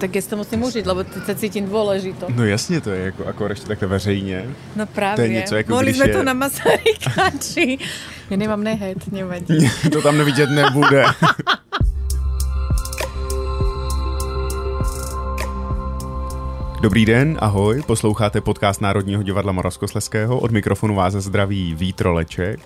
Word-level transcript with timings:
Tak 0.00 0.14
já 0.14 0.22
si 0.22 0.28
to 0.28 0.36
musím 0.36 0.62
užít, 0.62 0.86
lebo 0.86 1.04
teď 1.04 1.24
se 1.26 1.34
cítím 1.34 1.68
dôležito. 1.68 2.26
No 2.34 2.44
jasně, 2.44 2.80
to 2.80 2.90
je 2.90 3.04
jako, 3.04 3.22
jako 3.24 3.46
ještě 3.46 3.66
takhle 3.66 3.88
veřejně. 3.88 4.44
No 4.76 4.86
právě. 4.86 5.16
To 5.16 5.22
je 5.22 5.28
něco 5.28 5.56
jako 5.56 5.72
Mohli 5.72 5.94
jsme 5.94 6.08
je- 6.08 6.12
to 6.14 6.22
na 6.22 6.32
Masarykáči. 6.32 7.78
Já 8.30 8.36
nemám 8.36 8.64
nehet, 8.64 9.12
nevadí. 9.12 9.70
to 9.92 10.02
tam 10.02 10.18
nevidět 10.18 10.50
nebude. 10.50 11.04
Dobrý 16.82 17.04
den, 17.04 17.38
ahoj, 17.40 17.82
posloucháte 17.86 18.40
podcast 18.40 18.80
Národního 18.80 19.22
divadla 19.22 19.52
Moravskosleského, 19.52 20.38
od 20.40 20.50
mikrofonu 20.50 20.94
vás 20.94 21.14
zdraví 21.14 21.74
Vítroleček. 21.74 22.60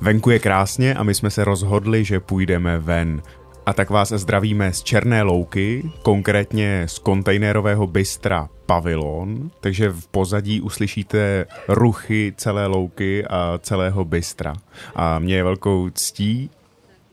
Venku 0.00 0.30
je 0.30 0.38
krásně 0.38 0.94
a 0.94 1.02
my 1.02 1.14
jsme 1.14 1.30
se 1.30 1.44
rozhodli, 1.44 2.04
že 2.04 2.20
půjdeme 2.20 2.78
ven. 2.78 3.22
A 3.66 3.72
tak 3.72 3.90
vás 3.90 4.12
zdravíme 4.12 4.72
z 4.72 4.82
Černé 4.82 5.22
louky, 5.22 5.90
konkrétně 6.02 6.84
z 6.88 6.98
kontejnerového 6.98 7.86
bystra 7.86 8.48
Pavilon, 8.66 9.50
takže 9.60 9.88
v 9.88 10.06
pozadí 10.06 10.60
uslyšíte 10.60 11.46
ruchy 11.68 12.32
celé 12.36 12.66
louky 12.66 13.26
a 13.26 13.58
celého 13.62 14.04
bystra. 14.04 14.54
A 14.94 15.18
mě 15.18 15.36
je 15.36 15.44
velkou 15.44 15.90
ctí 15.90 16.50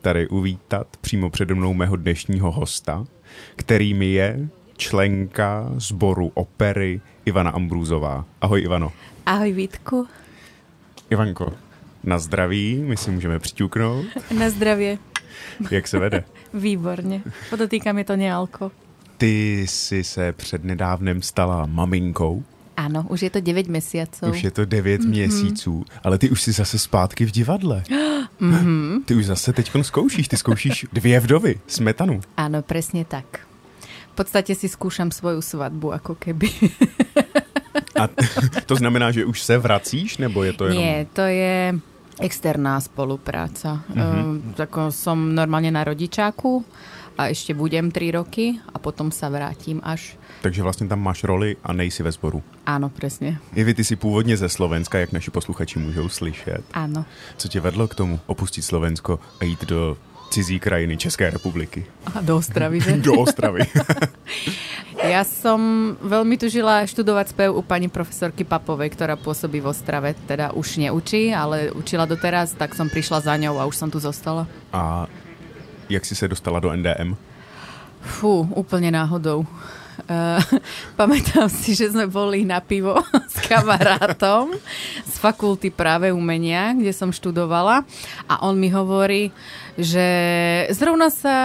tady 0.00 0.28
uvítat 0.28 0.86
přímo 1.00 1.30
přede 1.30 1.54
mnou 1.54 1.74
mého 1.74 1.96
dnešního 1.96 2.50
hosta, 2.50 3.04
kterým 3.56 4.02
je 4.02 4.48
členka 4.76 5.70
sboru 5.76 6.30
opery 6.34 7.00
Ivana 7.24 7.50
Ambrúzová. 7.50 8.24
Ahoj 8.40 8.62
Ivano. 8.62 8.92
Ahoj 9.26 9.52
Vítku. 9.52 10.06
Ivanko, 11.10 11.52
na 12.04 12.18
zdraví, 12.18 12.82
my 12.86 12.96
si 12.96 13.10
můžeme 13.10 13.38
přiťuknout. 13.38 14.06
Na 14.38 14.50
zdravie. 14.50 14.98
Jak 15.70 15.88
se 15.88 15.98
vede? 15.98 16.24
Výborně. 16.54 17.22
Podotýkam 17.50 17.98
je 17.98 18.04
to 18.04 18.16
nealko. 18.16 18.70
Ty 19.16 19.66
jsi 19.68 20.04
se 20.04 20.32
přednedávnem 20.32 21.22
stala 21.22 21.66
maminkou, 21.66 22.44
Áno, 22.72 23.04
už 23.12 23.28
je 23.28 23.30
to 23.30 23.40
9 23.44 23.68
mesiacov. 23.68 24.32
už 24.32 24.42
je 24.42 24.50
to 24.50 24.64
9 24.64 25.00
mm-hmm. 25.00 25.08
měsíců, 25.08 25.84
ale 26.04 26.18
ty 26.18 26.30
už 26.30 26.42
jsi 26.42 26.52
zase 26.52 26.78
zpátky 26.78 27.24
v 27.24 27.30
divadle. 27.30 27.82
Mm-hmm. 28.40 29.02
Ty 29.04 29.14
už 29.14 29.26
zase 29.26 29.52
teď 29.52 29.70
zkoušíš, 29.82 30.28
ty 30.28 30.36
zkoušíš 30.36 30.86
dvě 30.92 31.20
vdovy, 31.20 31.60
smetanu. 31.66 32.20
Áno, 32.36 32.62
presne 32.64 33.04
tak. 33.04 33.44
V 34.12 34.14
podstate 34.14 34.52
si 34.52 34.68
skúšam 34.68 35.08
svoju 35.08 35.40
svadbu, 35.40 35.96
ako 35.96 36.20
keby. 36.20 36.48
A 37.96 38.08
to 38.68 38.76
znamená, 38.76 39.08
že 39.08 39.24
už 39.24 39.40
se 39.40 39.58
vracíš, 39.58 40.18
nebo 40.18 40.44
je 40.44 40.52
to 40.52 40.64
jenom... 40.68 40.84
Nie, 40.84 41.06
to 41.12 41.24
je 41.24 41.80
externá 42.20 42.80
spolupráca. 42.80 43.84
Mm-hmm. 43.88 44.58
Tako 44.58 44.92
som 44.92 45.32
normálne 45.32 45.72
na 45.72 45.84
rodičáku 45.84 46.64
a 47.16 47.28
ešte 47.28 47.52
budem 47.52 47.92
3 47.92 48.18
roky 48.18 48.58
a 48.72 48.76
potom 48.80 49.12
sa 49.12 49.28
vrátim 49.28 49.80
až. 49.84 50.16
Takže 50.42 50.62
vlastně 50.62 50.88
tam 50.88 51.00
máš 51.00 51.24
roli 51.24 51.56
a 51.64 51.72
nejsi 51.72 52.02
ve 52.02 52.12
sboru. 52.12 52.42
Áno, 52.66 52.88
presne. 52.88 53.38
Ivy, 53.54 53.74
ty 53.74 53.84
jsi 53.84 53.96
původně 53.96 54.36
ze 54.36 54.48
Slovenska, 54.48 54.98
jak 54.98 55.12
naši 55.12 55.30
posluchači 55.30 55.78
můžou 55.78 56.08
slyšet. 56.08 56.64
Áno. 56.74 57.04
Co 57.36 57.48
tě 57.48 57.60
vedlo 57.60 57.88
k 57.88 57.94
tomu 57.94 58.20
opustit 58.26 58.64
Slovensko 58.64 59.20
a 59.40 59.44
jít 59.44 59.64
do 59.64 59.96
cizí 60.30 60.60
krajiny 60.60 60.96
České 60.96 61.30
republiky? 61.30 61.86
A 62.14 62.20
do 62.20 62.36
Ostravy, 62.36 62.80
že? 62.80 62.92
Do 62.96 63.12
Ostravy. 63.12 63.60
Ja 65.12 65.28
som 65.28 65.92
veľmi 66.00 66.40
tužila 66.40 66.88
študovať 66.88 67.36
spev 67.36 67.52
u 67.52 67.60
pani 67.60 67.92
profesorky 67.92 68.48
Papovej, 68.48 68.96
ktorá 68.96 69.12
pôsobí 69.20 69.60
v 69.60 69.68
Ostrave. 69.68 70.16
Teda 70.24 70.56
už 70.56 70.80
neučí, 70.80 71.28
ale 71.36 71.68
učila 71.68 72.08
doteraz, 72.08 72.56
tak 72.56 72.72
som 72.72 72.88
prišla 72.88 73.20
za 73.20 73.36
ňou 73.36 73.60
a 73.60 73.68
už 73.68 73.76
som 73.76 73.92
tu 73.92 74.00
zostala. 74.00 74.48
a 74.72 75.04
jak 75.92 76.04
jsi 76.04 76.14
se 76.16 76.28
dostala 76.28 76.60
do 76.60 76.72
NDM? 76.72 77.12
Fú, 78.00 78.48
úplne 78.56 78.88
náhodou. 78.88 79.44
Uh, 80.08 80.40
pamätám 81.00 81.52
si, 81.52 81.76
že 81.76 81.92
sme 81.92 82.08
boli 82.08 82.48
na 82.48 82.64
pivo 82.64 82.96
s 83.32 83.36
kamarátom 83.44 84.56
z 85.04 85.14
fakulty 85.20 85.68
práve 85.68 86.08
umenia, 86.10 86.72
kde 86.72 86.90
som 86.96 87.12
študovala 87.12 87.84
a 88.24 88.34
on 88.42 88.56
mi 88.56 88.72
hovorí, 88.72 89.30
že 89.76 90.06
zrovna 90.72 91.12
sa 91.12 91.36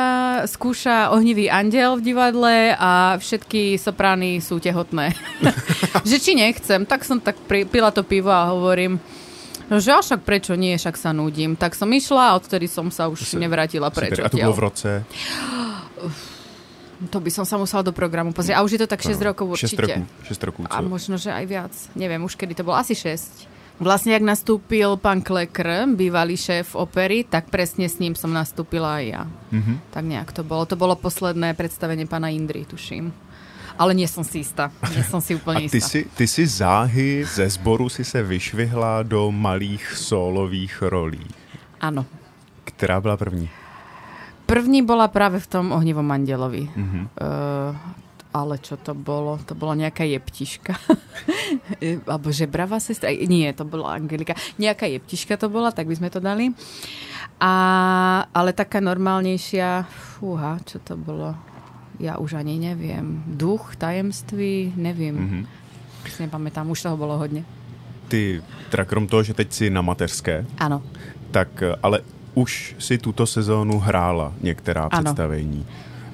skúša 0.48 1.12
ohnivý 1.12 1.52
andel 1.52 2.00
v 2.00 2.06
divadle 2.12 2.56
a 2.76 3.20
všetky 3.20 3.76
soprány 3.76 4.40
sú 4.40 4.64
tehotné. 4.64 5.12
že 6.10 6.18
či 6.20 6.36
nechcem, 6.36 6.88
tak 6.88 7.04
som 7.04 7.20
tak 7.20 7.36
pri, 7.48 7.68
pila 7.68 7.92
to 7.92 8.04
pivo 8.04 8.32
a 8.32 8.52
hovorím, 8.52 9.00
No 9.68 9.84
že 9.84 9.92
a 9.92 10.00
však 10.00 10.24
prečo 10.24 10.56
nie, 10.56 10.80
však 10.80 10.96
sa 10.96 11.12
nudím. 11.12 11.60
Tak 11.60 11.76
som 11.76 11.92
išla 11.92 12.32
a 12.32 12.36
odtedy 12.40 12.72
som 12.72 12.88
sa 12.88 13.12
už 13.12 13.36
nevrátila 13.36 13.92
preč. 13.92 14.16
Super. 14.16 14.24
A 14.24 14.32
to 14.32 14.40
bylo 14.40 14.56
v 14.56 14.64
roce? 14.64 14.90
To 16.98 17.22
by 17.22 17.30
som 17.30 17.46
sa 17.46 17.62
musela 17.62 17.86
do 17.86 17.94
programu 17.94 18.34
pozrieť. 18.34 18.58
A 18.58 18.66
už 18.66 18.74
je 18.74 18.82
to 18.82 18.90
tak 18.90 19.06
6 19.06 19.22
rokov 19.22 19.46
6 19.54 19.70
určite. 19.70 19.82
roků. 19.82 20.02
6 20.24 20.44
roků, 20.44 20.60
A 20.70 20.82
možno, 20.82 21.18
že 21.18 21.30
aj 21.30 21.46
viac. 21.46 21.74
Neviem 21.94 22.24
už, 22.26 22.34
kedy 22.34 22.58
to 22.58 22.64
bolo. 22.66 22.78
Asi 22.78 22.98
6. 22.98 23.46
Vlastne, 23.78 24.18
jak 24.18 24.26
nastúpil 24.26 24.98
pán 24.98 25.22
Klekr, 25.22 25.86
bývalý 25.94 26.34
šéf 26.34 26.74
opery, 26.74 27.22
tak 27.22 27.54
presne 27.54 27.86
s 27.86 28.02
ním 28.02 28.18
som 28.18 28.34
nastúpila 28.34 28.98
aj 28.98 29.06
ja. 29.06 29.24
Mhm. 29.54 29.74
Tak 29.94 30.02
nejak 30.02 30.30
to 30.34 30.42
bolo. 30.42 30.66
To 30.66 30.74
bolo 30.74 30.98
posledné 30.98 31.54
predstavenie 31.54 32.10
pána 32.10 32.34
Indry, 32.34 32.66
tuším. 32.66 33.14
Ale 33.78 33.94
nie 33.94 34.10
som 34.10 34.26
si 34.26 34.42
istá. 34.42 34.74
Nie 34.90 35.06
som 35.06 35.22
si 35.22 35.38
A 35.38 35.38
úplne 35.38 35.70
ty 35.70 35.78
istá. 35.78 35.94
si, 35.94 36.10
ty 36.18 36.26
si 36.26 36.50
záhy 36.50 37.22
ze 37.30 37.46
sboru 37.46 37.86
si 37.94 38.02
se 38.02 38.18
vyšvihla 38.26 39.06
do 39.06 39.30
malých 39.30 39.94
solových 39.94 40.82
rolí. 40.82 41.22
Áno. 41.78 42.06
Která 42.66 42.98
byla 43.02 43.18
první? 43.18 43.50
První 44.48 44.80
bola 44.82 45.12
práve 45.12 45.44
v 45.44 45.48
tom 45.48 45.76
ohnivom 45.76 46.08
mandelovi. 46.08 46.72
Mhm. 46.72 47.00
Uh, 47.20 47.76
ale 48.34 48.62
čo 48.64 48.78
to 48.80 48.96
bolo? 48.96 49.36
To 49.44 49.58
bola 49.58 49.76
nejaká 49.76 50.06
jeptiška. 50.08 50.78
Alebo 52.12 52.32
žebravá 52.32 52.78
sestra? 52.80 53.10
Nie, 53.10 53.52
to 53.52 53.66
bola 53.66 53.98
Angelika. 53.98 54.38
Nejaká 54.62 54.86
jeptiška 54.88 55.36
to 55.42 55.50
bola, 55.50 55.74
tak 55.74 55.90
by 55.90 55.96
sme 55.98 56.10
to 56.14 56.22
dali. 56.22 56.54
A, 57.42 57.54
ale 58.30 58.54
taká 58.54 58.78
normálnejšia, 58.78 59.90
fúha, 59.90 60.62
čo 60.70 60.80
to 60.80 60.96
bolo? 60.96 61.34
Ja 61.98 62.22
už 62.22 62.38
ani 62.38 62.62
neviem. 62.62 63.26
Duch, 63.26 63.74
tajemství. 63.76 64.78
Mhm. 64.78 65.18
Mm-hmm. 65.18 65.44
Si 66.08 66.24
nepamätám, 66.24 66.70
už 66.70 66.82
toho 66.82 66.98
bolo 66.98 67.18
hodně. 67.18 67.44
Ty, 68.08 68.42
teda 68.72 68.86
krom 68.86 69.08
toho, 69.08 69.24
že 69.24 69.34
teď 69.34 69.54
si 69.54 69.70
na 69.70 69.82
mateřské, 69.82 70.46
Áno. 70.58 70.80
tak 71.32 71.62
eh, 71.62 71.76
ale 71.84 72.00
už 72.38 72.76
si 72.80 72.98
tuto 72.98 73.26
sezónu 73.26 73.80
hrála 73.80 74.34
některá 74.42 74.82
Ano. 74.92 75.04
představení. 75.04 75.66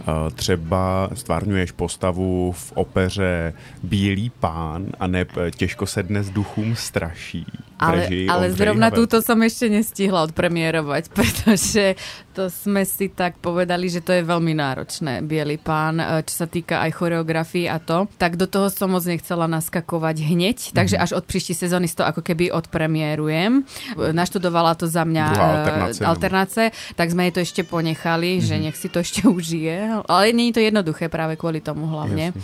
Eh, 0.02 0.32
Třeba 0.32 1.10
stvárňuješ 1.14 1.72
postavu 1.72 2.52
v 2.52 2.72
opeře 2.76 3.54
Bílý 3.84 4.30
pán 4.40 4.86
a 5.00 5.08
ne 5.08 5.26
Těžko 5.56 5.86
se 5.86 6.04
dnes 6.04 6.30
duchům 6.30 6.76
straší. 6.76 7.46
Ale, 7.84 8.04
ale 8.26 8.46
zrovna 8.50 8.88
Havelky. 8.88 9.00
túto 9.00 9.18
som 9.20 9.38
ešte 9.40 9.68
nestihla 9.68 10.24
odpremierovať, 10.24 11.04
pretože 11.16 12.00
to 12.32 12.48
sme 12.48 12.82
si 12.82 13.08
tak 13.08 13.38
povedali, 13.38 13.86
že 13.86 14.00
to 14.00 14.12
je 14.12 14.24
veľmi 14.24 14.54
náročné, 14.54 15.22
Bielý 15.22 15.58
pán, 15.58 15.96
e, 15.96 16.06
čo 16.24 16.34
sa 16.36 16.48
týka 16.48 16.82
aj 16.82 16.92
choreografii 16.94 17.66
a 17.66 17.78
to. 17.78 18.10
Tak 18.16 18.36
do 18.36 18.46
toho 18.46 18.68
som 18.68 18.90
moc 18.90 19.04
nechcela 19.04 19.46
naskakovať 19.46 20.16
hneď, 20.24 20.58
takže 20.72 20.96
Mhm. 20.96 21.04
až 21.04 21.12
od 21.14 21.24
príští 21.24 21.54
sezóny 21.54 21.86
to 21.88 22.02
ako 22.02 22.22
keby 22.22 22.50
odpremierujem. 22.50 23.62
Naštudovala 23.96 24.74
to 24.74 24.86
za 24.86 25.04
mňa 25.04 25.26
Druhá 25.28 25.44
e, 25.44 25.54
alternácia, 25.54 26.02
no. 26.02 26.10
alternácie, 26.10 26.66
tak 26.94 27.08
sme 27.08 27.24
jej 27.24 27.34
to 27.34 27.42
ešte 27.42 27.62
ponechali, 27.64 28.38
Mhm. 28.38 28.42
že 28.42 28.56
nech 28.60 28.76
si 28.76 28.88
to 28.88 29.00
ešte 29.00 29.22
užije. 29.30 30.02
Ale 30.04 30.32
nie 30.32 30.50
je 30.50 30.58
to 30.58 30.62
jednoduché 30.64 31.08
práve 31.08 31.36
kvôli 31.36 31.60
tomu 31.60 31.86
hlavne. 31.86 32.32
Jasne. 32.32 32.42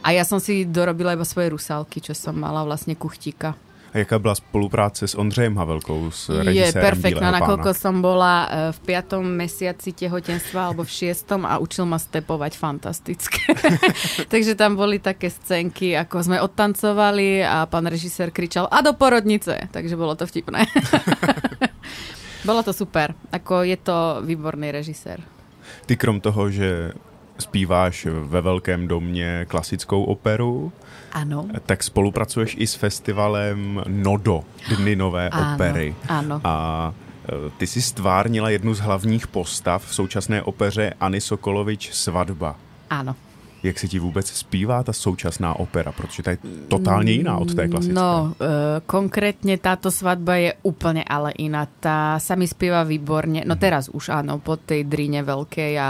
A 0.00 0.12
ja 0.12 0.22
som 0.22 0.38
si 0.38 0.62
dorobila 0.62 1.12
iba 1.12 1.24
svoje 1.24 1.50
rusálky, 1.50 1.98
čo 1.98 2.12
som 2.12 2.32
mala 2.32 2.62
vlastne 2.62 2.94
kuchtíka. 2.94 3.58
A 3.92 3.98
jaká 3.98 4.18
byla 4.18 4.34
spolupráce 4.34 5.08
s 5.08 5.14
Ondřejem 5.14 5.56
Havelkou, 5.56 6.10
s 6.10 6.28
Je 6.28 6.42
režisérem 6.42 6.90
perfektná, 6.90 7.28
Bílého 7.28 7.40
nakoľko 7.40 7.70
som 7.76 8.00
bola 8.00 8.34
e, 8.48 8.72
v 8.72 8.78
piatom 8.88 9.20
mesiaci 9.20 9.92
tehotenstva 9.92 10.72
alebo 10.72 10.80
v 10.80 10.92
šiestom 10.96 11.44
a 11.44 11.60
učil 11.60 11.84
ma 11.84 12.00
stepovať 12.00 12.56
fantastické. 12.56 13.52
Takže 14.32 14.56
tam 14.56 14.80
boli 14.80 14.96
také 14.96 15.28
scénky, 15.28 15.92
ako 15.92 16.24
sme 16.24 16.40
odtancovali 16.40 17.44
a 17.44 17.68
pán 17.68 17.84
režisér 17.84 18.32
kričal 18.32 18.64
a 18.72 18.80
do 18.80 18.96
porodnice. 18.96 19.68
Takže 19.68 19.92
bolo 19.92 20.16
to 20.16 20.24
vtipné. 20.24 20.64
bolo 22.48 22.64
to 22.64 22.72
super. 22.72 23.12
Ako 23.28 23.60
je 23.68 23.76
to 23.76 24.24
výborný 24.24 24.72
režisér. 24.72 25.20
Ty 25.84 26.00
krom 26.00 26.16
toho, 26.24 26.48
že 26.48 26.96
zpíváš 27.38 28.06
ve 28.06 28.40
Velkém 28.40 28.88
domě 28.88 29.44
klasickou 29.48 30.04
operu, 30.04 30.72
Áno. 31.12 31.44
tak 31.68 31.84
spolupracuješ 31.84 32.56
i 32.58 32.66
s 32.66 32.74
festivalem 32.74 33.84
Nodo, 33.86 34.44
Dny 34.68 34.96
nové 34.96 35.28
Áno, 35.28 35.54
opery. 35.54 35.92
áno. 36.08 36.40
A 36.40 36.52
e, 37.28 37.52
ty 37.60 37.66
si 37.68 37.82
stvárnila 37.84 38.48
jednu 38.50 38.74
z 38.74 38.80
hlavních 38.80 39.26
postav 39.28 39.84
v 39.84 39.94
současné 39.94 40.42
opeře 40.42 40.94
Anny 41.00 41.20
Sokolovič 41.20 41.92
Svadba. 41.92 42.56
Áno. 42.90 43.12
Jak 43.62 43.78
se 43.78 43.88
ti 43.88 43.98
vůbec 43.98 44.26
zpívá 44.26 44.82
ta 44.82 44.92
současná 44.92 45.54
opera? 45.54 45.92
Protože 45.92 46.22
ta 46.22 46.30
je 46.30 46.38
totálně 46.68 47.12
jiná 47.12 47.38
od 47.38 47.54
té 47.54 47.68
klasické. 47.68 47.94
No, 47.94 48.34
e, 48.40 48.80
konkrétne 48.86 49.54
táto 49.54 49.94
svadba 49.94 50.34
je 50.34 50.50
úplne 50.66 51.06
ale 51.06 51.30
iná. 51.38 51.70
Tá 51.78 52.18
sa 52.18 52.34
mi 52.34 52.50
spieva 52.50 52.82
výborne. 52.82 53.46
No 53.46 53.54
teraz 53.54 53.86
už 53.86 54.10
áno, 54.10 54.42
po 54.42 54.58
tej 54.58 54.82
drine 54.82 55.22
veľkej 55.22 55.72
a 55.78 55.88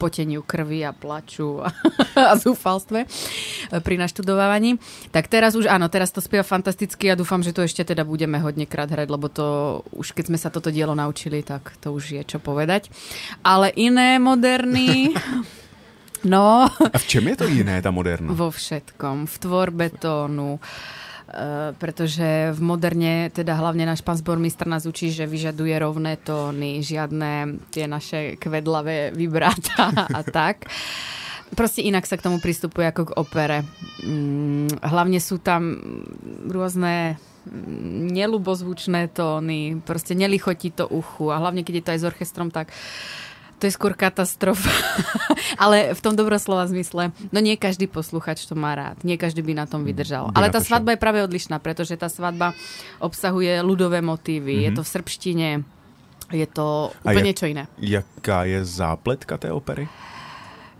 poteniu 0.00 0.40
krvi 0.40 0.80
a 0.80 0.96
plaču. 0.96 1.60
a 1.60 2.34
zúfalstve 2.44 3.04
pri 3.84 3.94
naštudovávaní. 4.00 4.80
Tak 5.12 5.28
teraz 5.28 5.52
už 5.52 5.68
áno, 5.68 5.92
teraz 5.92 6.08
to 6.16 6.24
spieva 6.24 6.42
fantasticky 6.42 7.12
a 7.12 7.18
dúfam, 7.20 7.44
že 7.44 7.52
to 7.52 7.60
ešte 7.60 7.84
teda 7.84 8.08
budeme 8.08 8.40
hodnekrát 8.40 8.88
hrať, 8.88 9.08
lebo 9.12 9.28
to 9.28 9.80
už 9.92 10.16
keď 10.16 10.32
sme 10.32 10.38
sa 10.40 10.48
toto 10.48 10.72
dielo 10.72 10.96
naučili, 10.96 11.44
tak 11.44 11.76
to 11.84 11.92
už 11.92 12.16
je 12.16 12.22
čo 12.24 12.40
povedať. 12.40 12.88
Ale 13.44 13.68
iné 13.76 14.16
moderný... 14.16 15.12
No. 16.24 16.68
A 16.68 16.96
v 16.98 17.06
čem 17.08 17.24
je 17.32 17.36
to 17.40 17.46
iné, 17.48 17.80
tá 17.80 17.88
moderna? 17.88 18.32
Vo 18.32 18.52
všetkom. 18.52 19.24
V 19.28 19.36
tvorbe 19.40 19.88
tónu, 19.92 20.60
Uh, 21.30 21.78
pretože 21.78 22.50
v 22.50 22.58
moderne, 22.58 23.30
teda 23.30 23.54
hlavne 23.54 23.86
náš 23.86 24.02
pán 24.02 24.18
zbormistr 24.18 24.66
nás 24.66 24.82
učí, 24.82 25.14
že 25.14 25.30
vyžaduje 25.30 25.78
rovné 25.78 26.18
tóny, 26.18 26.82
žiadne 26.82 27.62
tie 27.70 27.86
naše 27.86 28.34
kvedlavé 28.34 29.14
vibráta 29.14 29.94
a 30.18 30.26
tak. 30.26 30.66
Proste 31.54 31.86
inak 31.86 32.02
sa 32.10 32.18
k 32.18 32.26
tomu 32.26 32.42
pristupuje 32.42 32.82
ako 32.90 33.14
k 33.14 33.14
opere. 33.14 33.58
Mm, 34.02 34.82
hlavne 34.82 35.22
sú 35.22 35.38
tam 35.38 35.78
rôzne 36.50 37.22
nelubozvučné 38.10 39.14
tóny, 39.14 39.78
proste 39.86 40.18
nelichotí 40.18 40.74
to 40.74 40.90
uchu 40.90 41.30
a 41.30 41.38
hlavne 41.38 41.62
keď 41.62 41.74
je 41.78 41.84
to 41.86 41.92
aj 41.94 42.00
s 42.02 42.08
orchestrom, 42.10 42.50
tak 42.50 42.74
to 43.60 43.68
je 43.68 43.76
skôr 43.76 43.92
katastrofa. 43.92 44.72
Ale 45.62 45.92
v 45.92 46.00
tom 46.00 46.16
dobroslova 46.16 46.64
zmysle, 46.72 47.12
no 47.28 47.38
nie 47.44 47.60
každý 47.60 47.84
posluchač 47.84 48.48
to 48.48 48.56
má 48.56 48.72
rád. 48.72 49.04
Nie 49.04 49.20
každý 49.20 49.44
by 49.44 49.52
na 49.52 49.66
tom 49.68 49.84
mm, 49.84 49.88
vydržal. 49.92 50.24
Ale 50.32 50.48
tá 50.48 50.64
svadba 50.64 50.96
je 50.96 51.02
práve 51.04 51.20
odlišná, 51.20 51.60
pretože 51.60 51.92
tá 52.00 52.08
svadba 52.08 52.56
obsahuje 52.96 53.60
ľudové 53.60 54.00
motívy. 54.00 54.56
Mm-hmm. 54.56 54.64
Je 54.64 54.70
mhm. 54.72 54.76
to 54.80 54.82
v 54.82 54.88
srbštine, 54.88 55.48
je 56.32 56.46
to 56.48 56.96
úplne 57.04 57.32
čo 57.36 57.44
iné. 57.50 57.68
Jaká 57.76 58.48
je 58.48 58.64
zápletka 58.64 59.36
tej 59.36 59.52
opery? 59.52 59.84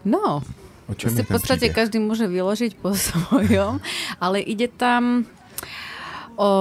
No, 0.00 0.40
o 0.88 0.94
čom 0.96 1.12
v 1.12 1.28
podstate 1.28 1.68
každý 1.68 2.00
môže 2.00 2.24
vyložiť 2.24 2.80
po 2.80 2.96
svojom, 3.06 3.84
ale 4.16 4.40
ide 4.40 4.72
tam 4.72 5.28
o 6.40 6.52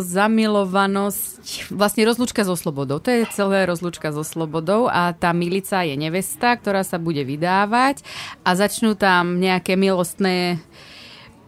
zamilovanosť, 0.00 1.68
vlastne 1.68 2.08
rozlúčka 2.08 2.40
so 2.40 2.56
slobodou. 2.56 3.04
To 3.04 3.12
je 3.12 3.28
celé 3.36 3.68
rozlúčka 3.68 4.08
so 4.08 4.24
slobodou 4.24 4.88
a 4.88 5.12
tá 5.12 5.36
milica 5.36 5.84
je 5.84 5.92
nevesta, 5.92 6.56
ktorá 6.56 6.80
sa 6.80 6.96
bude 6.96 7.20
vydávať 7.20 8.00
a 8.48 8.56
začnú 8.56 8.96
tam 8.96 9.36
nejaké 9.36 9.76
milostné 9.76 10.56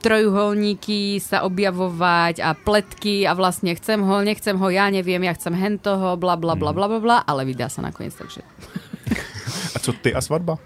trojuholníky 0.05 1.17
sa 1.19 1.43
objavovať 1.49 2.44
a 2.44 2.52
pletky 2.55 3.25
a 3.25 3.32
vlastne 3.32 3.73
chcem 3.75 3.99
ho, 4.05 4.20
nechcem 4.20 4.55
ho, 4.55 4.69
ja 4.69 4.93
neviem, 4.93 5.25
ja 5.25 5.32
chcem 5.34 5.56
hen 5.56 5.81
toho, 5.81 6.14
bla 6.20 6.37
bla 6.37 6.55
bla 6.55 6.76
bla 6.76 6.87
bla, 6.87 7.00
bla 7.00 7.19
ale 7.25 7.49
vydá 7.49 7.73
sa 7.73 7.81
nakoniec, 7.81 8.14
takže... 8.14 8.44
A 9.75 9.79
co 9.81 9.93
ty 9.93 10.14
a 10.14 10.20
svadba? 10.20 10.61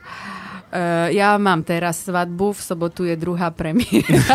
Uh, 0.72 1.12
ja 1.12 1.36
mám 1.36 1.60
teraz 1.60 2.08
svadbu, 2.08 2.56
v 2.56 2.60
sobotu 2.64 3.04
je 3.04 3.12
druhá 3.12 3.52
premiéra. 3.52 4.08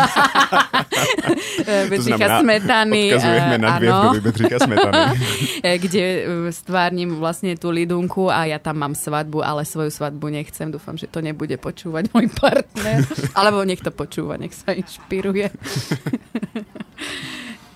Bedřicha 1.90 2.40
Smetany. 2.40 3.14
Odkazujeme 3.14 3.58
na 3.58 3.78
dvě 3.78 4.20
Bedřicha 4.20 4.58
Smetany. 4.58 5.20
kde 5.82 6.04
stvárním 6.54 7.18
vlastne 7.18 7.58
tú 7.58 7.74
lidunku 7.74 8.30
a 8.30 8.46
ja 8.46 8.62
tam 8.62 8.78
mám 8.78 8.94
svadbu, 8.94 9.42
ale 9.42 9.66
svoju 9.66 9.90
svadbu 9.90 10.30
nechcem. 10.30 10.70
Dúfam, 10.70 10.94
že 10.94 11.10
to 11.10 11.18
nebude 11.18 11.58
počúvať 11.58 12.14
môj 12.14 12.30
partner. 12.30 13.02
Alebo 13.38 13.66
nech 13.66 13.82
to 13.82 13.90
počúva, 13.90 14.38
nech 14.38 14.54
sa 14.54 14.72
inšpiruje. 14.72 15.50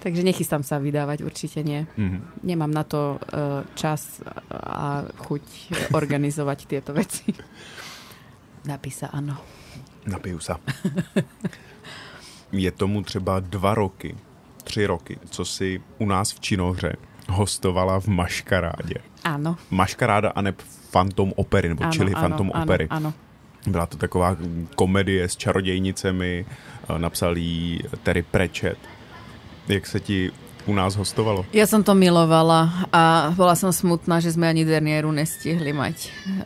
Takže 0.03 0.27
nechystám 0.27 0.67
sa 0.67 0.83
vydávať, 0.83 1.23
určite 1.23 1.63
nie. 1.63 1.87
Mm-hmm. 1.95 2.43
Nemám 2.43 2.75
na 2.75 2.83
to 2.83 3.23
uh, 3.23 3.63
čas 3.79 4.19
a 4.51 5.07
chuť 5.07 5.43
organizovať 5.95 6.59
tieto 6.67 6.91
veci. 6.91 7.31
Napí 8.63 8.91
sa 8.95 9.11
áno. 9.11 9.35
Napiju 10.07 10.39
sa. 10.39 10.59
Je 12.53 12.71
tomu 12.71 13.03
třeba 13.03 13.41
dva 13.41 13.75
roky, 13.75 14.15
tři 14.65 14.87
roky, 14.87 15.19
co 15.31 15.45
si 15.45 15.83
u 15.99 16.07
nás 16.07 16.33
v 16.33 16.41
Činohře 16.41 16.97
hostovala 17.29 18.01
v 18.01 18.07
Maškarádě. 18.07 18.95
Ano. 19.25 19.57
Maškaráda 19.71 20.31
a 20.31 20.43
ne 20.43 20.55
Phantom 20.91 21.33
Opery, 21.37 21.69
nebo 21.69 21.83
ano, 21.83 21.93
čili 21.93 22.13
ano, 22.13 22.21
Phantom 22.21 22.51
ano, 22.55 22.65
Opery. 22.65 22.87
Ano. 22.91 23.15
Byla 23.67 23.87
to 23.87 23.97
taková 23.97 24.37
komedie 24.75 25.29
s 25.29 25.37
čarodějnicemi, 25.37 26.47
eh, 26.47 26.99
napsal 26.99 27.37
jí 27.37 27.81
Terry 28.03 28.23
Pratchett. 28.23 28.79
Jak 29.69 29.87
se 29.87 30.01
ti 30.01 30.31
u 30.67 30.75
nás 30.75 30.95
hostovalo. 30.95 31.45
Ja 31.51 31.67
som 31.67 31.83
to 31.83 31.95
milovala 31.97 32.89
a 32.95 33.33
bola 33.35 33.59
som 33.59 33.75
smutná, 33.75 34.23
že 34.23 34.35
sme 34.35 34.47
ani 34.47 34.63
Dernieru 34.63 35.11
nestihli 35.11 35.75
mať, 35.75 35.97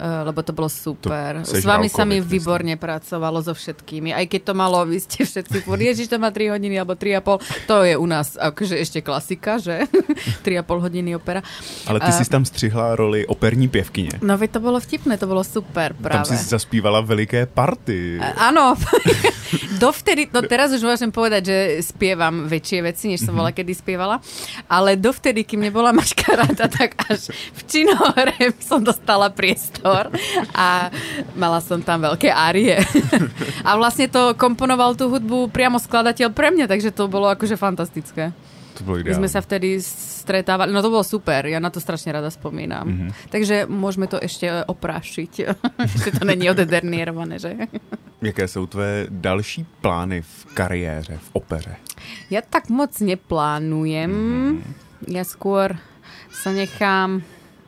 eh, 0.00 0.22
lebo 0.24 0.40
to 0.40 0.56
bolo 0.56 0.70
super. 0.72 1.44
To 1.44 1.52
S 1.56 1.64
vami 1.66 1.92
sa 1.92 2.08
mi 2.08 2.22
výborne 2.22 2.78
pracovalo 2.78 3.42
so 3.44 3.52
všetkými, 3.52 4.14
aj 4.16 4.24
keď 4.30 4.40
to 4.50 4.54
malo, 4.56 4.84
vy 4.86 4.98
ste 5.02 5.26
všetci 5.26 5.66
furt, 5.66 5.82
ježiš, 5.82 6.08
to 6.08 6.16
má 6.16 6.32
3 6.32 6.56
hodiny 6.56 6.80
alebo 6.80 6.96
3,5, 6.96 7.42
to 7.68 7.76
je 7.84 7.94
u 7.96 8.06
nás 8.06 8.38
akože 8.38 8.76
ešte 8.80 9.04
klasika, 9.04 9.58
že? 9.60 9.84
3,5 10.46 10.86
hodiny 10.86 11.18
opera. 11.18 11.42
Ale 11.86 12.00
ty 12.00 12.10
a... 12.10 12.16
si 12.16 12.24
tam 12.30 12.44
střihla 12.44 12.96
roli 12.96 13.26
operní 13.26 13.68
pěvkyně. 13.68 14.22
No 14.22 14.38
veď 14.38 14.50
to 14.50 14.60
bolo 14.60 14.80
vtipné, 14.80 15.18
to 15.18 15.26
bolo 15.26 15.44
super 15.44 15.94
práve. 15.94 16.28
Tam 16.28 16.38
si 16.38 16.48
zaspívala 16.48 17.00
veliké 17.00 17.46
party. 17.46 18.20
Áno, 18.36 18.78
dovtedy, 19.82 20.30
no 20.30 20.42
teraz 20.46 20.72
už 20.72 20.82
môžem 20.86 21.10
povedať, 21.10 21.42
že 21.46 21.56
spievam 21.82 22.46
väčšie 22.46 22.78
veci, 22.86 23.04
než 23.10 23.26
som 23.26 23.34
bola 23.34 23.50
kedy 23.50 23.72
spievala 23.74 24.05
spievala, 24.06 24.22
ale 24.70 24.94
dovtedy, 24.94 25.42
kým 25.42 25.66
nebola 25.66 25.90
maškaráda, 25.90 26.70
tak 26.70 26.94
až 27.10 27.34
v 27.34 27.60
Činohore 27.66 28.54
som 28.62 28.78
dostala 28.78 29.28
priestor 29.34 30.14
a 30.54 30.94
mala 31.34 31.58
som 31.58 31.82
tam 31.82 32.06
veľké 32.06 32.30
árie. 32.30 32.78
A 33.66 33.74
vlastne 33.74 34.06
to 34.06 34.38
komponoval 34.38 34.94
tú 34.94 35.10
hudbu 35.10 35.50
priamo 35.50 35.82
skladateľ 35.82 36.30
pre 36.30 36.54
mňa, 36.54 36.70
takže 36.70 36.94
to 36.94 37.10
bolo 37.10 37.26
akože 37.26 37.58
fantastické. 37.58 38.30
To 38.76 38.84
bolo 38.84 39.00
My 39.00 39.16
sme 39.16 39.30
sa 39.32 39.40
vtedy 39.40 39.80
stretávali, 39.80 40.68
no 40.68 40.84
to 40.84 40.92
bolo 40.92 41.00
super, 41.00 41.48
ja 41.48 41.56
na 41.56 41.72
to 41.72 41.80
strašne 41.80 42.12
rada 42.12 42.28
spomínam. 42.28 42.84
Mm-hmm. 42.84 43.10
Takže 43.32 43.56
môžeme 43.64 44.04
to 44.04 44.20
ešte 44.20 44.48
oprášiť. 44.68 45.32
ešte 45.96 46.10
to 46.20 46.22
není 46.28 46.50
odedernierované, 46.52 47.40
že? 47.40 47.56
Jaké 48.22 48.48
jsou 48.48 48.66
tvé 48.66 49.06
další 49.10 49.66
plány 49.80 50.22
v 50.22 50.44
kariéře, 50.54 51.16
v 51.16 51.28
opeře? 51.32 51.76
Ja 52.30 52.44
tak 52.44 52.68
moc 52.68 52.92
neplánujem. 53.00 54.12
Mm-hmm. 54.12 55.12
Ja 55.12 55.24
skôr 55.24 55.76
sa 56.32 56.52
nechám 56.52 57.24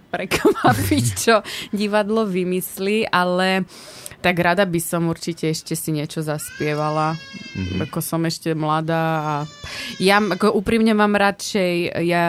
prekvapiť, 0.09 1.05
čo 1.17 1.45
divadlo 1.73 2.25
vymyslí, 2.25 3.09
ale 3.09 3.69
tak 4.19 4.35
rada 4.43 4.67
by 4.67 4.81
som 4.83 5.07
určite 5.07 5.51
ešte 5.51 5.79
si 5.79 5.95
niečo 5.95 6.21
zaspievala. 6.27 7.15
Mm-hmm. 7.15 7.87
Ako 7.87 7.99
som 8.03 8.23
ešte 8.27 8.55
mladá 8.55 9.05
a 9.23 9.35
ja 10.03 10.19
ako 10.19 10.59
úprimne 10.59 10.95
mám 10.95 11.15
radšej 11.15 12.03
ja, 12.07 12.25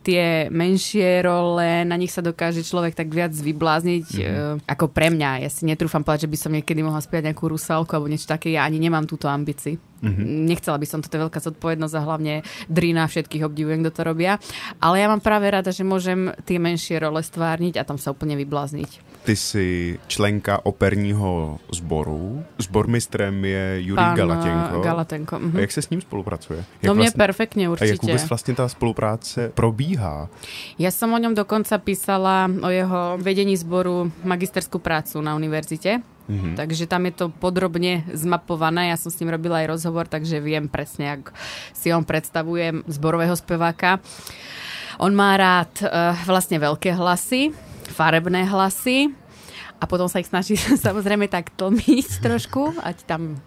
tie 0.00 0.48
menšie 0.52 1.24
role, 1.24 1.84
na 1.84 1.96
nich 1.96 2.12
sa 2.12 2.24
dokáže 2.24 2.64
človek 2.64 2.96
tak 2.96 3.08
viac 3.12 3.32
vyblázniť 3.32 4.06
mm-hmm. 4.06 4.68
ako 4.68 4.86
pre 4.92 5.08
mňa. 5.12 5.44
Ja 5.44 5.50
si 5.52 5.64
netrúfam 5.64 6.04
povedať, 6.04 6.28
že 6.28 6.32
by 6.32 6.38
som 6.38 6.52
niekedy 6.52 6.80
mohla 6.84 7.00
spievať 7.00 7.32
nejakú 7.32 7.44
rusálku 7.48 7.92
alebo 7.92 8.08
niečo 8.08 8.28
také. 8.28 8.52
Ja 8.52 8.64
ani 8.68 8.80
nemám 8.80 9.08
túto 9.08 9.28
ambíciu. 9.28 9.89
Mm-hmm. 10.00 10.26
Nechcela 10.48 10.76
by 10.80 10.86
som, 10.88 11.04
toto 11.04 11.16
je 11.16 11.24
veľká 11.28 11.40
zodpovednosť 11.40 11.94
a 11.96 12.04
hlavne 12.04 12.34
Drina 12.72 13.04
všetkých 13.04 13.44
obdivujem, 13.44 13.84
kto 13.84 13.92
to 13.92 14.02
robia. 14.02 14.40
Ale 14.80 15.00
ja 15.00 15.06
mám 15.12 15.20
práve 15.20 15.52
rada, 15.52 15.70
že 15.72 15.84
môžem 15.84 16.32
tie 16.48 16.56
menšie 16.56 16.96
role 17.00 17.20
stvárniť 17.20 17.76
a 17.76 17.84
tam 17.84 18.00
sa 18.00 18.12
úplne 18.12 18.36
vyblázniť. 18.40 19.10
Ty 19.20 19.36
jsi 19.36 19.98
členka 20.08 20.66
operního 20.66 21.58
sboru. 21.72 22.44
Zbormistrem 22.58 23.44
je 23.44 23.64
Jurij 23.84 24.04
Pán 24.04 24.16
Galatenko. 24.16 24.80
Galatenko. 24.80 25.34
Mhm. 25.38 25.56
A 25.56 25.60
jak 25.60 25.72
se 25.72 25.82
s 25.82 25.90
ním 25.90 26.00
spolupracuje? 26.00 26.64
Jak 26.82 26.88
no 26.88 26.94
mne 26.94 27.10
perfektne 27.12 27.68
určite. 27.68 27.84
A 27.84 27.92
jak 27.92 28.02
vôbec 28.02 28.24
vlastne 28.24 28.56
tá 28.56 28.64
spolupráce 28.64 29.52
probíhá? 29.52 30.32
Ja 30.80 30.88
som 30.88 31.12
o 31.12 31.20
ňom 31.20 31.36
dokonca 31.36 31.76
písala 31.84 32.48
o 32.48 32.70
jeho 32.72 33.20
vedení 33.20 33.60
zboru 33.60 34.08
magisterskú 34.24 34.80
prácu 34.80 35.20
na 35.20 35.36
univerzite. 35.36 36.00
Mm-hmm. 36.30 36.54
Takže 36.54 36.86
tam 36.86 37.10
je 37.10 37.14
to 37.18 37.26
podrobne 37.42 38.06
zmapované. 38.14 38.94
Ja 38.94 38.96
som 38.96 39.10
s 39.10 39.18
ním 39.18 39.34
robila 39.34 39.66
aj 39.66 39.74
rozhovor, 39.74 40.06
takže 40.06 40.38
viem 40.38 40.70
presne, 40.70 41.18
ak 41.18 41.34
si 41.74 41.90
on 41.90 42.06
predstavuje 42.06 42.86
zborového 42.86 43.34
speváka. 43.34 43.98
On 45.02 45.10
má 45.10 45.34
rád 45.34 45.74
uh, 45.82 46.14
vlastne 46.22 46.62
veľké 46.62 46.94
hlasy, 46.94 47.50
farebné 47.90 48.46
hlasy 48.46 49.10
a 49.82 49.84
potom 49.90 50.06
sa 50.06 50.22
ich 50.22 50.30
snaží 50.30 50.54
samozrejme 50.86 51.26
tak 51.26 51.50
tlmiť 51.58 52.22
trošku, 52.22 52.78
ať 52.78 53.10
tam 53.10 53.42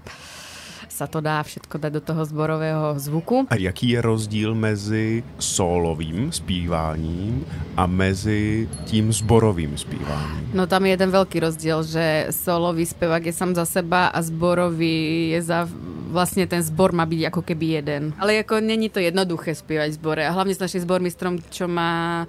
sa 0.93 1.09
to 1.09 1.25
dá 1.25 1.41
všetko 1.41 1.81
dať 1.81 1.91
do 1.97 2.01
toho 2.05 2.21
zborového 2.21 2.93
zvuku. 3.01 3.49
A 3.49 3.57
jaký 3.57 3.97
je 3.97 3.99
rozdíl 4.05 4.53
mezi 4.53 5.25
solovým 5.41 6.29
zpíváním 6.29 7.41
a 7.73 7.89
mezi 7.89 8.69
tím 8.85 9.09
zborovým 9.09 9.73
zpíváním? 9.73 10.53
No 10.53 10.69
tam 10.69 10.85
je 10.85 10.93
jeden 10.93 11.09
veľký 11.09 11.41
rozdiel, 11.41 11.81
že 11.81 12.29
solový 12.29 12.85
spevák 12.85 13.25
je 13.25 13.33
sám 13.33 13.57
za 13.57 13.65
seba 13.65 14.13
a 14.13 14.21
zborový 14.21 15.33
je 15.33 15.41
za 15.41 15.65
vlastne 16.13 16.45
ten 16.45 16.61
zbor 16.61 16.93
má 16.93 17.09
byť 17.09 17.33
ako 17.33 17.41
keby 17.41 17.65
jeden. 17.81 18.13
Ale 18.21 18.45
ako 18.45 18.61
není 18.61 18.93
to 18.93 19.01
jednoduché 19.01 19.57
spievať 19.57 19.89
v 19.89 19.97
zbore 19.97 20.21
a 20.21 20.29
hlavne 20.29 20.53
s 20.53 20.61
našim 20.61 20.85
zbormistrom, 20.85 21.41
čo 21.49 21.65
má 21.65 22.23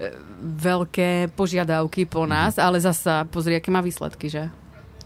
e, 0.00 0.08
veľké 0.40 1.36
požiadavky 1.36 2.08
po 2.08 2.24
nás, 2.24 2.56
ale 2.56 2.80
zasa 2.80 3.28
pozri, 3.28 3.60
aké 3.60 3.68
má 3.68 3.84
výsledky, 3.84 4.32
že? 4.32 4.48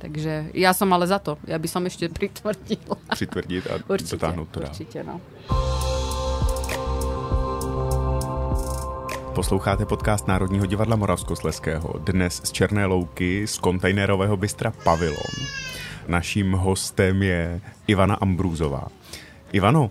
Takže 0.01 0.49
ja 0.57 0.73
som 0.73 0.89
ale 0.97 1.05
za 1.05 1.21
to. 1.21 1.37
Ja 1.45 1.61
by 1.61 1.69
som 1.69 1.85
ešte 1.85 2.09
pritvrdila. 2.19 2.97
Přitvrdit 3.13 3.69
a 3.69 3.85
Určite, 3.85 4.17
dotáhnout 4.17 4.49
to 4.49 4.61
dál. 4.65 4.73
určite, 4.73 5.05
no. 5.05 5.21
Posloucháte 9.35 9.87
podcast 9.87 10.29
Národního 10.29 10.67
divadla 10.67 10.97
Moravskosleského. 10.97 11.95
Dnes 11.99 12.41
z 12.45 12.53
Černé 12.53 12.87
louky 12.87 13.47
z 13.47 13.59
kontejnerového 13.59 14.37
bystra 14.37 14.73
Pavilon. 14.85 15.37
Naším 16.09 16.53
hostem 16.53 17.23
je 17.23 17.61
Ivana 17.87 18.15
Ambrúzová. 18.15 18.89
Ivano, 19.53 19.91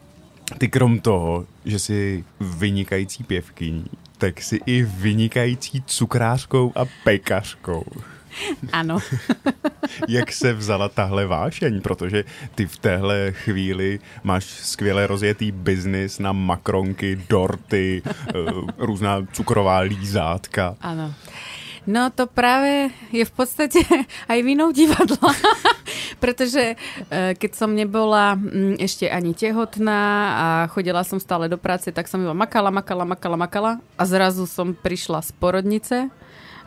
ty 0.58 0.68
krom 0.68 1.00
toho, 1.00 1.46
že 1.66 1.80
jsi 1.80 2.24
vynikající 2.40 3.24
pěvkyní, 3.24 3.86
tak 4.18 4.42
jsi 4.42 4.60
i 4.66 4.84
vynikající 4.84 5.84
cukrářkou 5.86 6.72
a 6.76 6.86
pekařkou. 7.04 7.84
Áno. 8.72 9.00
Jak 10.08 10.32
se 10.32 10.54
vzala 10.54 10.90
tahle 10.90 11.26
vášeň? 11.26 11.82
Protože 11.82 12.24
ty 12.56 12.66
v 12.66 12.78
téhle 12.78 13.32
chvíli 13.32 14.00
máš 14.24 14.46
skvěle 14.46 15.08
rozjetý 15.08 15.52
biznis 15.52 16.20
na 16.20 16.32
makronky, 16.32 17.16
dorty, 17.30 18.02
eh, 18.06 18.34
různá 18.78 19.26
cukrová 19.32 19.80
lízátka. 19.80 20.76
Áno. 20.82 21.14
No 21.90 22.14
to 22.14 22.30
práve 22.30 22.94
je 23.10 23.26
v 23.26 23.34
podstate 23.34 23.82
aj 24.30 24.40
vinou 24.46 24.70
divadla, 24.70 25.34
pretože 26.22 26.76
e, 26.76 27.34
keď 27.34 27.52
som 27.58 27.74
nebola 27.74 28.38
mm, 28.38 28.78
ešte 28.78 29.10
ani 29.10 29.34
tehotná 29.34 30.04
a 30.30 30.48
chodila 30.70 31.02
som 31.02 31.18
stále 31.18 31.50
do 31.50 31.58
práce, 31.58 31.90
tak 31.90 32.06
som 32.06 32.22
iba 32.22 32.38
makala, 32.38 32.70
makala, 32.70 33.10
makala, 33.10 33.38
makala 33.40 33.72
a 33.98 34.04
zrazu 34.06 34.46
som 34.46 34.78
prišla 34.78 35.26
z 35.26 35.32
porodnice, 35.42 35.98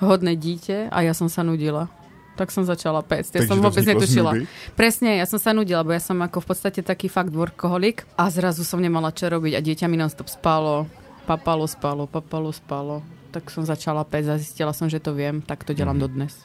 hodné 0.02 0.35
dieťa 0.37 0.90
a 0.90 0.99
ja 1.06 1.14
som 1.14 1.30
sa 1.30 1.47
nudila. 1.47 1.88
Tak 2.32 2.49
som 2.49 2.64
začala 2.64 3.04
pecť. 3.04 3.30
Ja 3.37 3.37
Takže 3.44 3.50
som 3.52 3.61
vôbec 3.61 3.85
netušila. 3.85 4.30
nudy? 4.32 4.44
Presne, 4.73 5.21
ja 5.21 5.26
som 5.28 5.37
sa 5.37 5.52
nudila, 5.52 5.85
bo 5.85 5.92
ja 5.92 6.00
som 6.00 6.16
ako 6.16 6.40
v 6.40 6.47
podstate 6.49 6.80
taký 6.80 7.12
fakt 7.12 7.28
workoholik 7.30 8.09
a 8.16 8.32
zrazu 8.32 8.64
som 8.64 8.80
nemala 8.80 9.12
čo 9.12 9.28
robiť 9.28 9.52
a 9.52 9.61
dieťa 9.61 9.87
mi 9.87 10.00
non-stop 10.00 10.32
spalo, 10.32 10.88
papalo, 11.28 11.68
spalo, 11.68 12.09
papalo, 12.09 12.49
spalo. 12.50 13.04
Tak 13.32 13.49
som 13.52 13.64
začala 13.64 14.04
pecť 14.04 14.28
a 14.32 14.40
zistila 14.40 14.73
som, 14.73 14.88
že 14.88 15.00
to 15.00 15.12
viem, 15.12 15.40
tak 15.44 15.64
to 15.64 15.73
dělám 15.73 15.99
dodnes. 16.00 16.37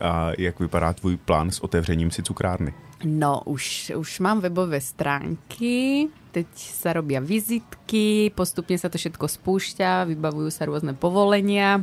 A 0.00 0.30
jak 0.38 0.60
vypadá 0.60 0.92
tvůj 0.92 1.16
plán 1.16 1.50
s 1.50 1.60
otevřením 1.60 2.10
si 2.10 2.22
cukrárny? 2.22 2.74
No, 3.04 3.40
už, 3.44 3.92
už 3.96 4.20
mám 4.20 4.40
webové 4.40 4.80
stránky, 4.80 6.08
teď 6.38 6.50
sa 6.54 6.94
robia 6.94 7.18
vizitky, 7.18 8.30
postupne 8.30 8.78
sa 8.78 8.86
to 8.86 8.94
všetko 8.94 9.26
spúšťa, 9.26 10.06
vybavujú 10.06 10.50
sa 10.54 10.70
rôzne 10.70 10.94
povolenia, 10.94 11.82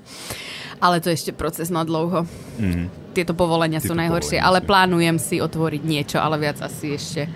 ale 0.80 1.04
to 1.04 1.12
je 1.12 1.20
ešte 1.20 1.32
proces 1.36 1.68
na 1.68 1.84
dlouho. 1.84 2.24
Mm. 2.56 2.88
Tieto 3.12 3.36
povolenia 3.36 3.84
Tieto 3.84 3.92
sú 3.92 4.00
najhoršie, 4.00 4.40
povolenia 4.40 4.48
ale 4.48 4.60
sú- 4.64 4.68
plánujem 4.72 5.18
si 5.20 5.36
otvoriť 5.44 5.82
niečo, 5.84 6.18
ale 6.24 6.40
viac 6.40 6.64
asi 6.64 6.96
ešte 6.96 7.28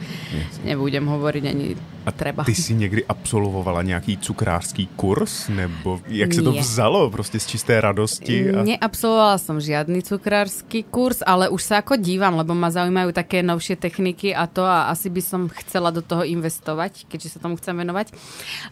nebudem 0.64 1.04
hovoriť 1.04 1.44
ani 1.44 1.76
A 2.10 2.12
treba. 2.12 2.42
ty 2.44 2.56
jsi 2.56 2.74
někdy 2.74 3.06
absolvovala 3.06 3.82
nějaký 3.82 4.18
cukrářský 4.18 4.88
kurz? 4.96 5.48
Nebo 5.50 6.02
jak 6.08 6.34
se 6.34 6.42
to 6.42 6.52
vzalo? 6.52 7.10
Prostě 7.10 7.40
z 7.40 7.46
čisté 7.46 7.82
radosti? 7.82 8.50
A... 8.52 8.66
Neabsolvovala 8.66 9.38
som 9.38 9.62
žiadny 9.62 10.02
cukrársky 10.02 10.90
kurz, 10.90 11.22
ale 11.22 11.54
už 11.54 11.62
sa 11.62 11.86
ako 11.86 12.02
dívam, 12.02 12.34
lebo 12.34 12.58
ma 12.58 12.74
zaujímajú 12.74 13.14
také 13.14 13.46
novšie 13.46 13.78
techniky 13.78 14.34
a 14.34 14.50
to 14.50 14.66
a 14.66 14.90
asi 14.90 15.14
by 15.14 15.22
som 15.22 15.42
chcela 15.64 15.94
do 15.94 16.02
toho 16.02 16.26
investovať, 16.26 17.06
keďže 17.06 17.38
sa 17.38 17.40
tomu 17.44 17.62
chcem 17.62 17.78
venovať. 17.78 18.10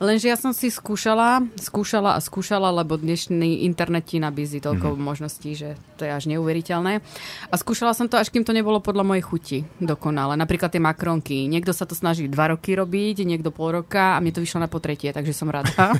Lenže 0.01 0.27
ja 0.31 0.37
som 0.39 0.55
si 0.55 0.73
skúšala, 0.73 1.45
skúšala 1.61 2.17
a 2.17 2.19
skúšala, 2.23 2.73
lebo 2.73 2.97
dnešný 2.97 3.67
internet 3.67 4.09
ti 4.09 4.17
nabízí 4.17 4.57
toľko 4.63 4.97
mm-hmm. 4.97 5.07
možností, 5.07 5.53
že 5.53 5.77
to 5.99 6.07
je 6.07 6.11
až 6.13 6.25
neuveriteľné. 6.31 7.03
A 7.51 7.55
skúšala 7.59 7.93
som 7.93 8.09
to, 8.09 8.17
až 8.17 8.33
kým 8.33 8.47
to 8.47 8.55
nebolo 8.55 8.81
podľa 8.81 9.03
mojej 9.03 9.23
chuti 9.23 9.57
dokonale. 9.77 10.39
Napríklad 10.39 10.71
tie 10.71 10.81
makronky. 10.81 11.45
Niekto 11.51 11.75
sa 11.75 11.83
to 11.83 11.93
snaží 11.93 12.31
dva 12.31 12.55
roky 12.55 12.73
robiť, 12.73 13.26
niekto 13.27 13.51
pol 13.51 13.75
roka 13.77 14.15
a 14.15 14.19
mne 14.19 14.31
to 14.31 14.39
vyšlo 14.39 14.59
na 14.59 14.67
potretie, 14.67 15.11
takže 15.11 15.35
som 15.35 15.51
rada. 15.51 15.91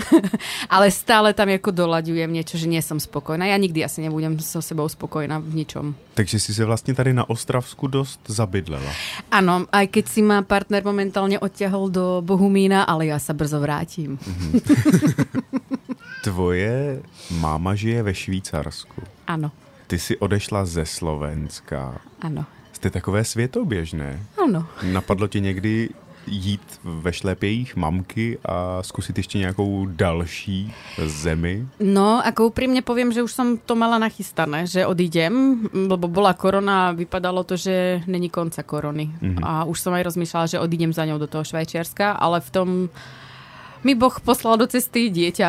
Ale 0.74 0.86
stále 0.88 1.34
tam 1.34 1.50
ako 1.50 1.74
doľaďujem 1.74 2.30
niečo, 2.30 2.54
že 2.54 2.64
nie 2.64 2.78
som 2.78 2.96
spokojná. 2.96 3.44
Ja 3.44 3.58
nikdy 3.58 3.82
asi 3.82 4.00
nebudem 4.00 4.38
so 4.38 4.62
sebou 4.62 4.86
spokojná 4.86 5.42
v 5.42 5.54
ničom. 5.54 5.94
Takže 6.14 6.40
jsi 6.40 6.54
se 6.54 6.64
vlastně 6.64 6.94
tady 6.94 7.12
na 7.12 7.30
Ostravsku 7.30 7.86
dost 7.86 8.20
zabydlela. 8.26 8.90
Áno, 9.30 9.66
aj 9.72 9.86
keď 9.86 10.04
si 10.08 10.22
ma 10.22 10.42
partner 10.42 10.82
momentálne 10.84 11.38
odťahol 11.38 11.90
do 11.90 12.04
Bohumína, 12.22 12.82
ale 12.82 13.06
ja 13.10 13.18
sa 13.18 13.34
brzo 13.34 13.58
vrátim. 13.62 14.18
Tvoje 16.24 17.02
máma 17.30 17.74
žije 17.74 18.02
ve 18.02 18.14
Švýcarsku. 18.14 19.02
Áno, 19.26 19.50
Ty 19.86 19.98
jsi 19.98 20.18
odešla 20.18 20.64
ze 20.66 20.86
Slovenska. 20.86 22.00
áno, 22.20 22.44
Jste 22.72 22.90
takové 22.90 23.24
světoběžné. 23.24 24.20
áno. 24.38 24.66
Napadlo 24.82 25.28
ti 25.28 25.40
někdy 25.40 25.88
jít 26.28 26.80
ve 26.84 27.12
šlépějích 27.12 27.76
mamky 27.76 28.38
a 28.44 28.82
zkusit 28.82 29.16
ještě 29.16 29.38
nějakou 29.38 29.86
další 29.86 30.74
zemi? 31.04 31.66
No, 31.80 32.20
ako 32.22 32.52
úprimne 32.52 32.84
poviem, 32.84 33.10
že 33.10 33.24
už 33.24 33.32
som 33.32 33.48
to 33.58 33.74
mala 33.74 33.98
nachystané, 33.98 34.68
že 34.68 34.86
odídem, 34.86 35.64
lebo 35.72 36.08
bola 36.08 36.36
korona 36.36 36.88
a 36.88 36.92
vypadalo 36.92 37.44
to, 37.44 37.56
že 37.56 38.04
není 38.06 38.30
konca 38.30 38.62
korony. 38.62 39.10
Mm-hmm. 39.18 39.42
A 39.42 39.64
už 39.64 39.80
som 39.80 39.92
aj 39.96 40.06
rozmýšľala, 40.12 40.46
že 40.46 40.62
odídem 40.62 40.92
za 40.92 41.08
ňou 41.08 41.18
do 41.18 41.26
toho 41.26 41.44
Švajčiarska, 41.44 42.20
ale 42.20 42.44
v 42.44 42.50
tom 42.50 42.68
mi 43.84 43.94
Boh 43.94 44.14
poslal 44.20 44.58
do 44.58 44.66
cesty 44.66 45.10
dieťa 45.10 45.48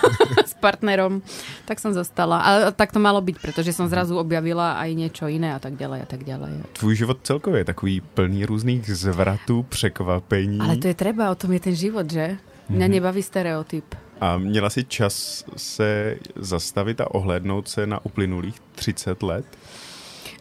s 0.50 0.54
partnerom, 0.60 1.22
tak 1.64 1.80
som 1.80 1.92
zostala. 1.92 2.40
A 2.40 2.50
tak 2.72 2.92
to 2.92 3.00
malo 3.00 3.20
byť, 3.20 3.36
pretože 3.40 3.72
som 3.72 3.88
zrazu 3.88 4.16
objavila 4.16 4.76
aj 4.80 4.90
niečo 4.92 5.24
iné 5.28 5.56
a 5.56 5.60
tak 5.60 5.76
ďalej 5.76 6.00
a 6.04 6.08
tak 6.08 6.24
ďalej. 6.24 6.52
Tvůj 6.72 6.94
život 6.96 7.18
celkově 7.22 7.60
je 7.60 7.64
takový 7.64 8.00
plný 8.00 8.44
různých 8.44 8.84
zvratů, 8.96 9.62
překvapení. 9.62 10.60
Ale 10.60 10.76
to 10.76 10.88
je 10.88 10.94
treba, 10.94 11.30
o 11.30 11.34
tom 11.34 11.52
je 11.52 11.60
ten 11.60 11.74
život, 11.74 12.10
že? 12.10 12.36
Mňa 12.70 12.86
nebaví 12.86 13.22
stereotyp. 13.22 13.84
A 14.20 14.38
měla 14.38 14.70
si 14.70 14.84
čas 14.84 15.44
se 15.56 16.16
zastavit 16.36 17.00
a 17.00 17.14
ohlédnout 17.14 17.68
se 17.68 17.86
na 17.86 18.04
uplynulých 18.04 18.54
30 18.74 19.22
let? 19.22 19.46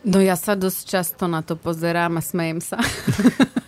No 0.05 0.23
ja 0.23 0.39
sa 0.39 0.55
dosť 0.55 0.81
často 0.87 1.27
na 1.27 1.43
to 1.43 1.59
pozerám 1.59 2.15
a 2.15 2.23
smejem 2.23 2.63
sa. 2.63 2.79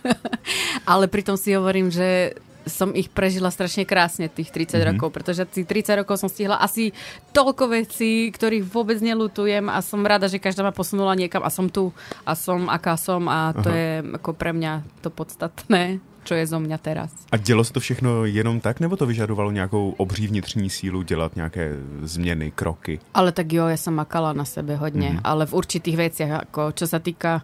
Ale 0.90 1.04
pritom 1.04 1.36
si 1.36 1.52
hovorím, 1.52 1.92
že 1.92 2.32
som 2.68 2.94
ich 2.94 3.10
prežila 3.10 3.50
strašne 3.50 3.82
krásne, 3.88 4.30
tých 4.30 4.52
30 4.54 4.76
mm-hmm. 4.76 4.88
rokov, 4.94 5.08
pretože 5.10 5.42
tých 5.48 5.66
30 5.66 6.02
rokov 6.04 6.20
som 6.20 6.30
stihla 6.30 6.60
asi 6.60 6.94
toľko 7.34 7.72
vecí, 7.72 8.30
ktorých 8.30 8.66
vôbec 8.66 8.98
nelutujem 9.02 9.66
a 9.66 9.82
som 9.82 10.02
rada, 10.04 10.30
že 10.30 10.42
každá 10.42 10.62
ma 10.62 10.74
posunula 10.74 11.16
niekam 11.18 11.42
a 11.42 11.50
som 11.50 11.66
tu 11.66 11.90
a 12.22 12.38
som 12.38 12.70
aká 12.70 12.94
som 12.94 13.26
a 13.26 13.56
to 13.56 13.70
Aha. 13.70 13.78
je 13.78 13.90
ako 14.20 14.30
pre 14.36 14.52
mňa 14.54 14.86
to 15.02 15.08
podstatné, 15.10 15.98
čo 16.24 16.34
je 16.34 16.46
zo 16.46 16.58
mňa 16.58 16.78
teraz. 16.78 17.10
A 17.30 17.36
dělo 17.36 17.64
se 17.64 17.72
to 17.72 17.80
všechno 17.80 18.24
jenom 18.24 18.60
tak, 18.60 18.80
nebo 18.80 18.96
to 18.96 19.06
vyžadovalo 19.06 19.50
nějakou 19.50 19.94
obří 19.96 20.26
vnitřní 20.26 20.70
sílu 20.70 21.02
dělat 21.02 21.36
nějaké 21.36 21.76
změny, 22.02 22.50
kroky? 22.50 23.00
Ale 23.14 23.32
tak 23.32 23.52
jo, 23.52 23.66
ja 23.66 23.76
som 23.76 23.94
makala 23.94 24.32
na 24.32 24.44
sebe 24.44 24.76
hodne, 24.76 25.18
mm-hmm. 25.18 25.26
ale 25.26 25.46
v 25.46 25.52
určitých 25.52 25.96
veciach, 25.96 26.32
ako 26.48 26.72
čo 26.72 26.86
sa 26.86 27.02
týka 27.02 27.42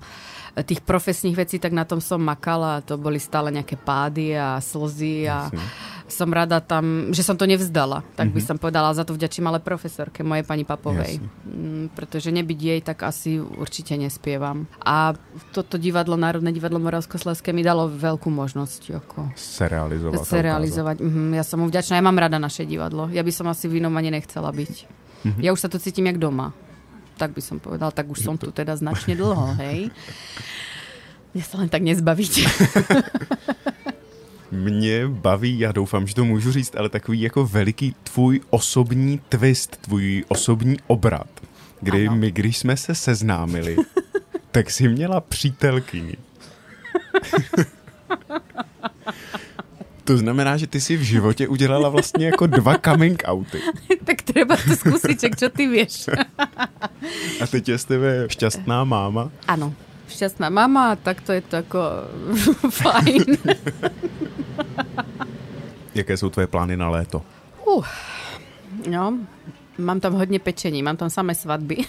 eh, 0.56 0.62
tých 0.62 0.80
profesných 0.80 1.37
vecí, 1.37 1.58
tak 1.58 1.73
na 1.75 1.85
tom 1.85 2.00
som 2.00 2.23
makala. 2.23 2.80
To 2.87 2.97
boli 2.97 3.18
stále 3.18 3.50
nejaké 3.50 3.76
pády 3.76 4.38
a 4.38 4.62
slzy 4.62 5.26
a 5.26 5.50
Jasne. 5.50 5.97
Som 6.09 6.29
rada 6.29 6.59
tam, 6.59 7.12
že 7.12 7.21
som 7.21 7.37
to 7.37 7.45
nevzdala. 7.45 8.00
Tak 8.17 8.33
by 8.33 8.41
som 8.41 8.57
povedala, 8.57 8.91
za 8.91 9.05
to 9.05 9.12
vďačím 9.12 9.45
ale 9.45 9.61
profesorke, 9.61 10.21
mojej 10.21 10.43
pani 10.43 10.65
Papovej. 10.65 11.21
Jasne. 11.21 11.29
Mm, 11.45 11.87
Pretože 11.93 12.29
nebyť 12.29 12.59
jej, 12.59 12.81
tak 12.81 13.05
asi 13.05 13.37
určite 13.38 13.95
nespievam. 13.95 14.65
A 14.79 15.12
toto 15.53 15.77
divadlo, 15.77 16.17
Národné 16.17 16.50
divadlo 16.50 16.77
Moravskoslezské 16.79 17.53
mi 17.53 17.61
dalo 17.61 17.87
veľkú 17.87 18.27
možnosť 18.27 18.83
ako 18.99 19.33
Se 19.35 19.65
realizovat. 19.65 20.17
a 20.17 20.25
se 20.25 20.41
realizovať. 20.41 20.97
Mhm, 20.99 21.33
ja 21.33 21.45
som 21.45 21.61
mu 21.61 21.69
vďačná, 21.69 21.95
ja 21.95 22.05
mám 22.05 22.17
rada 22.17 22.37
naše 22.37 22.65
divadlo. 22.65 23.07
Ja 23.09 23.21
by 23.21 23.31
som 23.31 23.47
asi 23.47 23.69
v 23.69 23.79
inom 23.79 23.93
ani 23.93 24.11
nechcela 24.11 24.49
byť. 24.49 24.75
Mhm. 25.25 25.41
Ja 25.41 25.53
už 25.53 25.61
sa 25.61 25.69
tu 25.69 25.77
cítim 25.77 26.07
jak 26.07 26.17
doma. 26.17 26.57
Tak 27.19 27.35
by 27.35 27.43
som 27.43 27.59
povedal, 27.59 27.91
tak 27.91 28.07
už 28.07 28.23
som 28.23 28.35
tu 28.35 28.49
teda 28.49 28.75
značne 28.75 29.12
dlho, 29.12 29.55
hej. 29.62 29.91
Mňa 31.29 31.45
sa 31.45 31.57
len 31.59 31.69
tak 31.69 31.85
nezbavíte. 31.85 32.47
Mě 34.50 35.09
baví, 35.09 35.59
já 35.59 35.73
doufám, 35.73 36.07
že 36.07 36.14
to 36.14 36.25
můžu 36.25 36.52
říct, 36.52 36.76
ale 36.76 36.88
takový 36.88 37.21
jako 37.21 37.47
veliký 37.47 37.95
tvůj 38.02 38.40
osobní 38.50 39.21
twist, 39.28 39.76
tvůj 39.76 40.25
osobní 40.28 40.76
obrat, 40.87 41.28
kdy 41.81 42.09
Ano. 42.09 42.17
my, 42.17 42.31
když 42.31 42.59
jsme 42.59 42.76
se 42.76 42.95
seznámili, 42.95 43.76
tak 44.50 44.71
jsi 44.71 44.88
měla 44.88 45.21
přítelkyni. 45.21 46.17
To 50.09 50.17
znamená, 50.17 50.57
že 50.57 50.67
ty 50.67 50.81
si 50.81 50.97
v 50.97 51.02
životě 51.02 51.49
udělala 51.49 51.88
vlastně 51.88 52.26
jako 52.26 52.47
dva 52.47 52.78
coming 52.78 53.23
outy. 53.28 53.61
tak 54.05 54.23
treba 54.23 54.57
to 54.57 55.12
čak, 55.21 55.37
čo 55.37 55.52
ty 55.52 55.69
vieš. 55.69 56.09
A 57.40 57.45
teď 57.45 57.69
je 57.69 57.76
z 57.78 57.85
tebe 57.85 58.11
šťastná 58.33 58.88
máma. 58.88 59.28
Áno, 59.45 59.76
šťastná 60.09 60.49
mama, 60.50 60.97
tak 60.97 61.21
to 61.21 61.33
je 61.33 61.41
to 61.41 61.57
ako 61.62 61.81
fajn. 62.83 63.25
Jaké 65.95 66.17
jsou 66.17 66.31
tvoje 66.31 66.47
plány 66.47 66.77
na 66.77 66.88
léto? 66.91 67.23
Uh, 67.67 67.85
no, 68.88 69.19
mám 69.79 70.00
tam 70.00 70.15
hodne 70.15 70.38
pečení, 70.38 70.83
mám 70.83 70.97
tam 70.97 71.11
samé 71.11 71.35
svadby. 71.35 71.85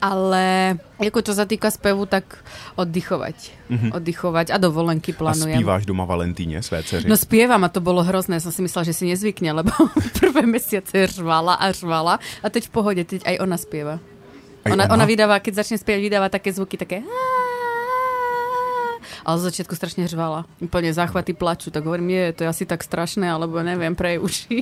Ale 0.00 0.80
ako 0.96 1.20
čo 1.20 1.36
sa 1.36 1.44
týka 1.44 1.68
spevu, 1.68 2.08
tak 2.08 2.40
oddychovať. 2.80 3.36
Mm-hmm. 3.68 3.90
Oddychovať 3.92 4.46
a 4.48 4.56
dovolenky 4.56 5.12
plánujem. 5.12 5.60
A 5.60 5.60
spíváš 5.60 5.84
doma 5.84 6.08
Valentíne 6.08 6.64
své 6.64 6.80
dceři? 6.82 7.04
No 7.08 7.20
spievam 7.20 7.60
a 7.64 7.68
to 7.68 7.84
bolo 7.84 8.00
hrozné. 8.00 8.40
Som 8.40 8.48
si 8.48 8.64
myslela, 8.64 8.88
že 8.88 8.96
si 8.96 9.04
nezvykne, 9.04 9.52
lebo 9.52 9.72
prvé 10.20 10.48
mesiace 10.48 11.06
řvala 11.06 11.60
a 11.60 11.72
řvala 11.72 12.16
a 12.16 12.46
teď 12.48 12.66
v 12.66 12.70
pohode, 12.72 13.04
teď 13.04 13.28
aj 13.28 13.36
ona 13.44 13.56
spieva. 13.60 14.00
Ona, 14.68 14.92
ona? 14.92 15.04
vydáva, 15.08 15.40
keď 15.40 15.64
začne 15.64 15.80
spievať, 15.80 16.02
vydáva 16.04 16.28
také 16.28 16.52
zvuky, 16.52 16.76
také 16.76 17.00
ale 19.24 19.36
z 19.40 19.52
začiatku 19.52 19.76
strašne 19.76 20.08
řvala. 20.08 20.48
Úplne 20.64 20.96
záchvaty 20.96 21.36
plaču, 21.36 21.68
tak 21.68 21.84
hovorím, 21.84 22.10
je, 22.10 22.24
to 22.32 22.40
je 22.44 22.48
asi 22.48 22.64
tak 22.64 22.80
strašné, 22.80 23.28
alebo 23.28 23.60
neviem, 23.60 23.92
pre 23.92 24.16
jej 24.16 24.20
uši. 24.20 24.56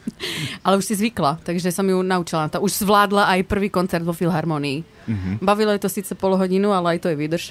ale 0.66 0.78
už 0.78 0.84
si 0.84 0.94
zvykla, 0.98 1.38
takže 1.46 1.70
som 1.70 1.86
ju 1.86 2.02
naučila. 2.02 2.50
Ta 2.50 2.58
už 2.58 2.84
zvládla 2.84 3.30
aj 3.38 3.48
prvý 3.48 3.70
koncert 3.70 4.02
vo 4.02 4.12
Filharmonii. 4.12 4.82
Mm-hmm. 4.82 5.34
Bavilo 5.42 5.70
je 5.74 5.82
to 5.82 5.90
síce 5.90 6.12
pol 6.18 6.34
hodinu, 6.34 6.74
ale 6.74 6.98
aj 6.98 7.06
to 7.06 7.08
je 7.12 7.16
vydrž. 7.16 7.44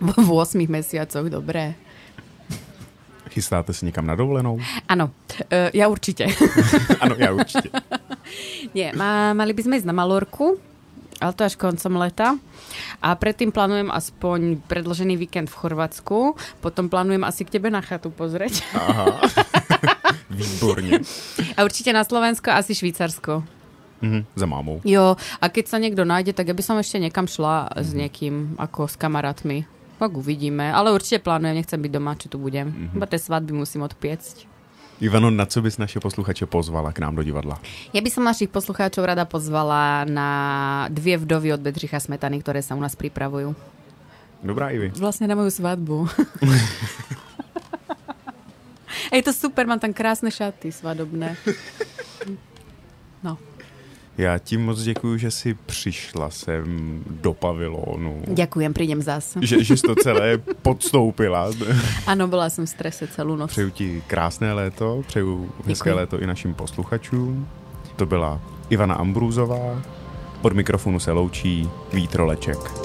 v 0.00 0.28
8 0.30 0.60
mesiacoch, 0.68 1.26
dobré. 1.30 1.74
Chystáte 3.34 3.74
si 3.74 3.86
někam 3.86 4.06
na 4.06 4.14
dovolenou? 4.14 4.60
Áno, 4.86 5.10
uh, 5.10 5.70
ja 5.74 5.90
určite. 5.90 6.30
Áno, 7.02 7.18
ja 7.18 7.34
určite. 7.34 7.66
Nie, 8.72 8.92
má, 8.96 9.32
mali 9.36 9.52
by 9.52 9.62
sme 9.64 9.76
ísť 9.78 9.88
na 9.88 9.96
Malorku, 9.96 10.58
ale 11.22 11.32
to 11.32 11.46
až 11.46 11.54
koncom 11.54 12.00
leta. 12.00 12.36
A 12.98 13.14
predtým 13.14 13.54
plánujem 13.54 13.92
aspoň 13.92 14.60
predložený 14.66 15.14
víkend 15.20 15.48
v 15.52 15.58
Chorvátsku. 15.58 16.34
Potom 16.58 16.90
plánujem 16.90 17.22
asi 17.22 17.46
k 17.46 17.58
tebe 17.60 17.70
na 17.70 17.84
chatu 17.84 18.10
pozrieť. 18.10 18.64
Aha. 18.74 19.22
Výborne. 20.34 21.04
A 21.54 21.62
určite 21.62 21.94
na 21.94 22.02
Slovensko, 22.02 22.50
asi 22.50 22.74
Švýcarsko. 22.74 23.46
Mhm, 24.04 24.20
za 24.36 24.46
mámou. 24.46 24.84
Jo, 24.84 25.16
a 25.16 25.44
keď 25.48 25.64
sa 25.70 25.78
niekto 25.80 26.04
nájde, 26.04 26.36
tak 26.36 26.50
ja 26.50 26.54
by 26.56 26.64
som 26.64 26.76
ešte 26.76 27.00
niekam 27.00 27.24
šla 27.24 27.70
mm-hmm. 27.70 27.80
s 27.80 27.88
mhm. 27.88 27.96
niekým, 27.96 28.34
ako 28.60 28.90
s 28.90 28.96
kamarátmi. 28.98 29.64
Tak 29.94 30.10
uvidíme, 30.18 30.74
ale 30.74 30.90
určite 30.90 31.22
plánujem, 31.22 31.54
nechcem 31.56 31.78
byť 31.80 31.92
doma, 31.94 32.18
či 32.18 32.26
tu 32.26 32.36
budem. 32.36 32.68
Mm-hmm. 32.68 32.96
Iba 32.98 33.06
tie 33.06 33.20
svadby 33.22 33.52
musím 33.54 33.86
odpiecť. 33.86 34.53
Ivano, 35.04 35.28
na 35.30 35.44
co 35.46 35.62
bys 35.62 35.76
naše 35.78 36.00
posluchače 36.00 36.46
pozvala 36.48 36.88
k 36.92 37.04
nám 37.04 37.20
do 37.20 37.22
divadla? 37.22 37.60
Ja 37.92 38.00
by 38.00 38.08
som 38.08 38.24
našich 38.24 38.48
poslucháčov 38.48 39.04
rada 39.04 39.28
pozvala 39.28 40.08
na 40.08 40.30
dvie 40.88 41.20
vdovy 41.20 41.52
od 41.52 41.60
Bedřicha 41.60 42.00
Smetany, 42.00 42.40
ktoré 42.40 42.64
sa 42.64 42.72
u 42.72 42.80
nás 42.80 42.96
pripravujú. 42.96 43.52
Dobrá, 44.40 44.72
Ivy. 44.72 44.96
Vlastne 44.96 45.28
na 45.28 45.36
moju 45.36 45.52
svadbu. 45.52 46.08
Je 49.12 49.20
to 49.20 49.36
super, 49.36 49.68
mám 49.68 49.76
tam 49.76 49.92
krásne 49.92 50.32
šaty 50.32 50.72
svadobné. 50.72 51.36
No. 53.20 53.36
Já 54.18 54.38
ti 54.38 54.56
moc 54.56 54.82
děkuji, 54.82 55.18
že 55.18 55.30
jsi 55.30 55.54
přišla 55.66 56.30
sem 56.30 56.64
do 57.06 57.34
pavilonu. 57.34 58.22
Ďakujem, 58.26 58.72
prídem 58.74 59.02
zas. 59.02 59.36
Že, 59.40 59.64
že 59.64 59.76
jsi 59.76 59.82
to 59.82 59.94
celé 59.94 60.38
podstoupila. 60.38 61.50
Ano, 62.06 62.28
byla 62.28 62.50
jsem 62.50 62.66
v 62.66 62.68
strese 62.68 63.06
celou 63.06 63.36
noc. 63.36 63.50
Přeju 63.50 63.70
ti 63.70 64.02
krásné 64.06 64.52
léto, 64.52 65.02
přeju 65.06 65.50
hezké 65.66 65.90
Děkuji. 65.90 65.96
léto 65.96 66.20
i 66.20 66.26
našim 66.26 66.54
posluchačům. 66.54 67.48
To 67.96 68.06
byla 68.06 68.40
Ivana 68.70 68.94
Ambrúzová, 68.94 69.82
od 70.42 70.52
mikrofonu 70.52 71.00
se 71.00 71.12
loučí 71.12 71.68
Vítroleček. 71.92 72.83